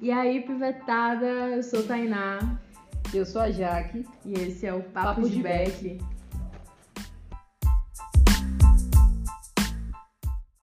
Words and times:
E 0.00 0.12
aí, 0.12 0.40
pivetada, 0.42 1.26
eu 1.26 1.62
sou 1.62 1.80
a 1.80 1.82
Tainá 1.82 2.38
Eu 3.12 3.26
sou 3.26 3.42
a 3.42 3.50
Jaque. 3.50 4.06
e 4.24 4.32
esse 4.32 4.64
é 4.64 4.72
o 4.72 4.80
Papo, 4.80 5.06
Papo 5.06 5.28
de 5.28 5.36
de 5.36 5.42
Beck. 5.42 5.98